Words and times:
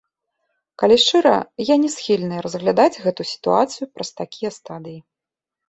Калі 0.83 0.95
шчыра, 1.03 1.33
я 1.65 1.75
не 1.83 1.91
схільная 1.97 2.41
разглядаць 2.47 3.01
гэту 3.05 3.29
сітуацыю 3.35 3.85
праз 3.93 4.15
такія 4.25 4.51
стадыі. 4.59 4.99